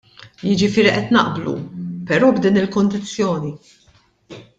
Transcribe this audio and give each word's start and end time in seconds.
Jiġifieri 0.47 0.91
qed 0.95 1.07
naqblu, 1.15 1.55
però 2.07 2.27
b'din 2.33 2.59
il-kundizzjoni. 2.61 3.53